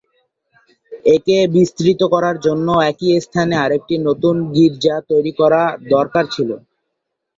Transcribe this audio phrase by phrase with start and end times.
[1.11, 5.37] একে বিস্তৃত করার জন্য একই স্থানে আরেকটি নতুন গীর্জা তৈরীর
[5.93, 6.49] দরকার ছিল।